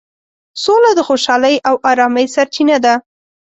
[0.63, 2.93] سوله د خوشحالۍ او ارامۍ سرچینه ده.